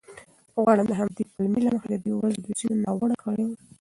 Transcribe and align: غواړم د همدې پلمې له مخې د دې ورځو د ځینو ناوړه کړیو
غواړم 0.63 0.85
د 0.89 0.93
همدې 0.99 1.23
پلمې 1.31 1.59
له 1.63 1.69
مخې 1.73 1.87
د 1.89 1.95
دې 2.03 2.13
ورځو 2.15 2.39
د 2.43 2.47
ځینو 2.57 2.75
ناوړه 2.85 3.15
کړیو 3.23 3.49